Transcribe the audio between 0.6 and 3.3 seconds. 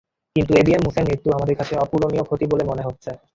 ABM মূসার মৃত্যু আমাদের কাছে অপূরণীয় ক্ষতি বলে মনে হচ্ছে।